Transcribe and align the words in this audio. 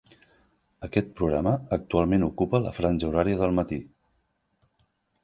Aquest 0.85 1.11
programa 1.19 1.53
actualment 1.77 2.25
ocupa 2.29 2.63
la 2.63 2.71
franja 2.79 3.09
horària 3.11 3.39
del 3.43 3.55
matí. 3.61 3.79